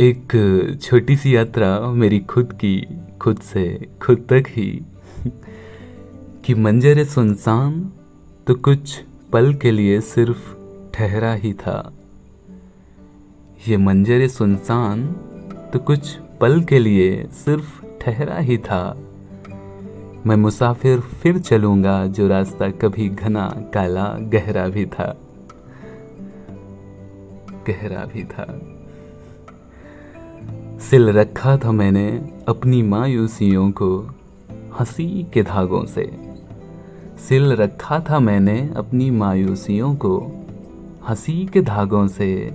[0.00, 0.32] एक
[0.82, 2.86] छोटी सी यात्रा मेरी खुद की,
[3.20, 4.82] खुद से, खुद तक ही।
[6.44, 7.92] कि मंजर सुनसान
[8.46, 10.54] तो कुछ पल के लिए सिर्फ़
[10.94, 11.92] ठहरा ही था।
[13.68, 15.06] ये मंजर सुनसान
[15.72, 19.00] तो कुछ पल के लिए सिर्फ़ ठहरा ही था।
[20.26, 25.18] मैं मुसाफिर फिर चलूँगा जो रास्ता कभी घना, काला, गहरा भी था।
[27.68, 28.72] गहरा भी था।
[30.90, 33.88] सिल रखा था मैंने अपनी मायूसियों को
[34.80, 36.04] हँसी के धागों से।
[37.28, 40.18] सिल रखा था मैंने अपनी मायूसियों को
[41.08, 42.54] हँसी के धागों से।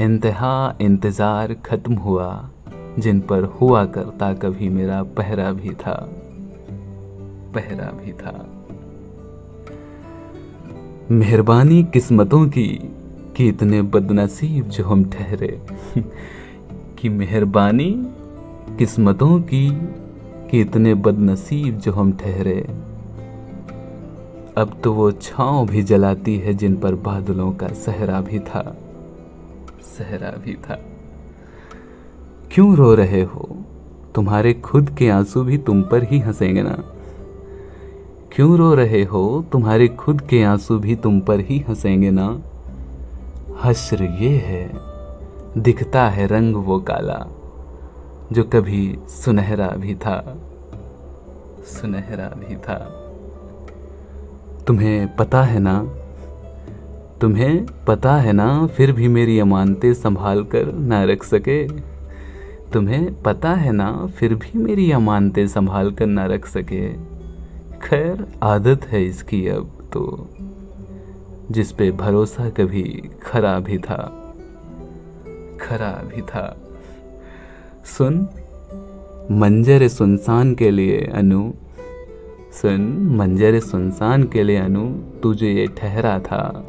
[0.00, 2.50] इंतहा इंतज़ार ख़त्म हुआ,
[2.98, 5.94] जिन पर हुआ करता कभी मेरा पहरा भी था,
[7.54, 8.34] पहरा भी था।
[11.10, 12.68] मेहरबानी किस्मतों की
[13.36, 15.60] कि इतने बदनसीब जो हम ठहरे।
[17.06, 18.06] कि मेहरबानी
[18.78, 19.70] किस्मतों की
[20.50, 22.66] कि इतने बदनसीब जो हम ठहरे।
[24.56, 28.76] अब तो वो छाँव भी जलाती है जिन पर बादलों का सहरा भी था।
[29.82, 30.82] सहरा भी था।
[32.50, 33.56] क्यों रो रहे हो?
[34.14, 36.84] तुम्हारे खुद के आँसू भी तुम पर ही हंसेंगे ना।
[38.32, 39.44] क्यों रो रहे हो?
[39.52, 42.42] तुम्हारे खुद के आँसू भी तुम पर ही हंसेंगे ना।
[43.62, 44.95] हश्र ये है
[45.56, 47.26] दिखता है रंग वो काला,
[48.32, 50.36] जो कभी सुनहरा भी था,
[51.64, 53.02] सुनहरा भी था।
[54.66, 55.82] तुम्हें पता है ना?
[57.20, 58.66] तुम्हें पता है ना?
[58.66, 61.68] फिर भी मेरी अमानतें संभाल कर ना रख सके।
[62.72, 64.06] तुम्हें पता है ना?
[64.06, 66.92] फिर भी मेरी अमानतें संभाल कर ना रख सके।
[67.78, 70.28] खैर, आदत है इसकी अब तो
[71.50, 74.25] जिस पे भरोसा कभी खरा भी था।
[75.66, 76.56] खरा भी था।
[77.84, 78.28] सुन,
[79.30, 81.52] मंजर सुनसान के लिए अनु।
[82.52, 86.66] सुन, मंजर सुनसान के लिए अनु, तुझे ये ठहरा था।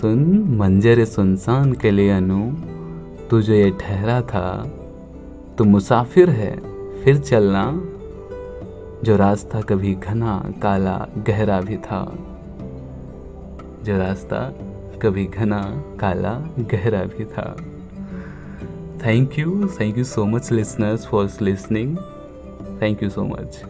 [0.00, 2.52] सुन, मंजर सुनसान के लिए अनु,
[3.28, 4.76] तुझे ये ठहरा था।
[5.58, 6.56] तू मुसाफिर है,
[7.04, 7.84] फिर चलना।
[9.04, 12.18] जो रास्ता कभी घना, काला, गहरा भी था।
[13.84, 14.52] जो रास्ता
[15.02, 15.62] कभी घना,
[16.00, 17.56] काला, गहरा भी था।
[19.06, 21.96] Thank you thank you so much listeners for listening
[22.82, 23.62] thank you so much